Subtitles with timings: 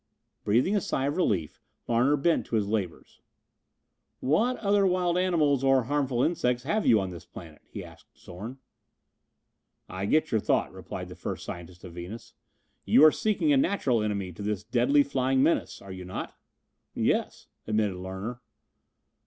[0.43, 3.21] Breathing a sigh of relief, Larner bent to his labors.
[4.19, 8.57] "What other wild animals or harmful insects have you on this planet?" he asked Zorn.
[9.87, 12.33] "I get your thought," replied the first scientist of Venus.
[12.83, 16.33] "You are seeking a natural enemy to this deadly flying menace, are you not?"
[16.95, 18.41] "Yes," admitted Larner.